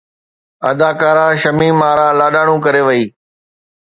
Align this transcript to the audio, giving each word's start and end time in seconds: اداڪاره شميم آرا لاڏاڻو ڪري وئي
اداڪاره 0.69 1.25
شميم 1.41 1.77
آرا 1.91 2.07
لاڏاڻو 2.19 2.55
ڪري 2.65 2.81
وئي 2.87 3.03